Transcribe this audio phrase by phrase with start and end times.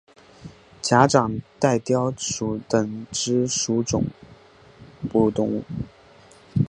[0.81, 4.05] 假掌袋貂属等之数种
[5.11, 5.63] 哺乳动物。